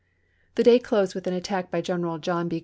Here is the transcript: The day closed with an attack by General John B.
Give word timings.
The 0.55 0.63
day 0.63 0.79
closed 0.79 1.13
with 1.13 1.27
an 1.27 1.35
attack 1.35 1.69
by 1.69 1.81
General 1.81 2.17
John 2.17 2.47
B. 2.49 2.59